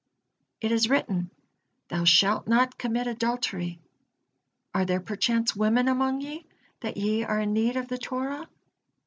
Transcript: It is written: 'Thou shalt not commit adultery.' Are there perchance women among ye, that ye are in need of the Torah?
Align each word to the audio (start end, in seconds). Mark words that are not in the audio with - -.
It 0.61 0.71
is 0.71 0.89
written: 0.89 1.29
'Thou 1.89 2.05
shalt 2.05 2.47
not 2.47 2.79
commit 2.79 3.05
adultery.' 3.05 3.79
Are 4.73 4.83
there 4.83 4.99
perchance 4.99 5.55
women 5.55 5.87
among 5.87 6.21
ye, 6.21 6.47
that 6.79 6.97
ye 6.97 7.23
are 7.23 7.39
in 7.39 7.53
need 7.53 7.77
of 7.77 7.87
the 7.87 7.99
Torah? 7.99 8.47